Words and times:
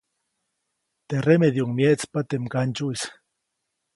Teʼ 1.07 1.23
remedyuʼuŋ 1.27 1.71
myeʼtspa 1.77 2.19
teʼ 2.29 2.41
mgandsyuʼis. 2.43 3.01